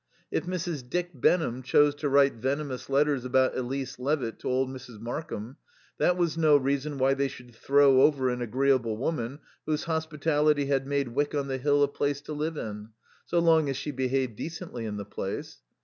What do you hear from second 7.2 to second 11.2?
should throw over an agreeable woman whose hospitality had made